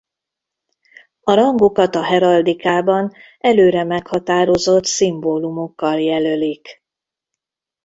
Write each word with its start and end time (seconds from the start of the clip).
A 1.23 1.33
rangokat 1.33 1.95
a 1.95 2.03
heraldikában 2.03 3.11
előre 3.39 3.83
meghatározott 3.83 4.85
szimbólumokkal 4.85 5.99
jelölik. 5.99 6.83